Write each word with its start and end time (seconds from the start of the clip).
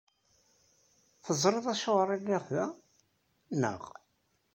Teẓrid 1.23 1.65
Acuɣer 1.73 2.09
ay 2.09 2.19
lliɣ 2.21 2.43
da, 2.53 2.65
naɣ? 3.59 3.83